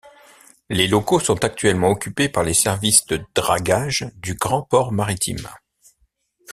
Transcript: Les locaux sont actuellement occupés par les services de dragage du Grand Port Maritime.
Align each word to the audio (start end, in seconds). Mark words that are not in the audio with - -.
Les 0.71 0.87
locaux 0.87 1.19
sont 1.19 1.43
actuellement 1.45 1.91
occupés 1.91 2.27
par 2.27 2.41
les 2.41 2.55
services 2.55 3.05
de 3.05 3.23
dragage 3.35 4.09
du 4.15 4.33
Grand 4.33 4.63
Port 4.63 4.91
Maritime. 4.91 5.47